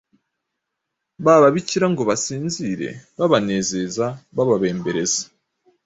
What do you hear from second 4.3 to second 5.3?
bababembereza.